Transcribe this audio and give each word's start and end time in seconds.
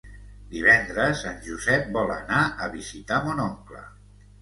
Divendres 0.55 1.21
en 1.33 1.37
Josep 1.49 1.87
vol 1.99 2.17
anar 2.17 2.43
a 2.69 2.73
visitar 2.81 3.25
mon 3.31 3.47
oncle. 3.49 3.89